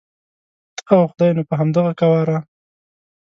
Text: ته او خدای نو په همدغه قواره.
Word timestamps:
ته 0.85 0.91
او 0.99 1.03
خدای 1.11 1.31
نو 1.35 1.41
په 1.49 1.53
همدغه 1.59 1.91
قواره. 1.99 2.37